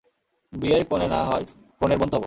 [0.53, 1.43] বিয়ের কনে না হই
[1.81, 2.19] কনের বোন তো হব।